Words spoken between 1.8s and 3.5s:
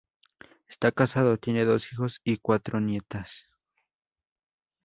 hijos y cuatro nietas.